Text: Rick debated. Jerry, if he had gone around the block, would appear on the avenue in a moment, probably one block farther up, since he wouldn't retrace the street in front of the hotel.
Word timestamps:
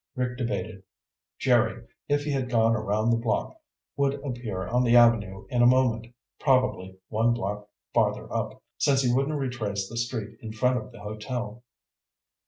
Rick 0.15 0.39
debated. 0.39 0.81
Jerry, 1.37 1.85
if 2.09 2.23
he 2.23 2.31
had 2.31 2.49
gone 2.49 2.75
around 2.75 3.11
the 3.11 3.17
block, 3.17 3.61
would 3.95 4.15
appear 4.25 4.65
on 4.67 4.83
the 4.83 4.95
avenue 4.95 5.45
in 5.51 5.61
a 5.61 5.67
moment, 5.67 6.07
probably 6.39 6.97
one 7.09 7.35
block 7.35 7.69
farther 7.93 8.25
up, 8.33 8.63
since 8.79 9.03
he 9.03 9.13
wouldn't 9.13 9.37
retrace 9.37 9.87
the 9.87 9.97
street 9.97 10.39
in 10.41 10.53
front 10.53 10.79
of 10.79 10.91
the 10.91 11.01
hotel. 11.01 11.61